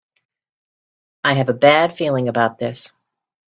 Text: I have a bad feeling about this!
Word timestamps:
I 1.23 1.35
have 1.35 1.49
a 1.49 1.53
bad 1.53 1.93
feeling 1.93 2.27
about 2.27 2.57
this! 2.57 2.91